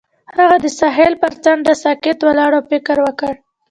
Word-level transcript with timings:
هغه 0.37 0.57
د 0.63 0.67
ساحل 0.79 1.13
پر 1.21 1.33
څنډه 1.43 1.73
ساکت 1.83 2.17
ولاړ 2.23 2.51
او 2.57 2.63
فکر 2.71 2.97
وکړ. 3.05 3.33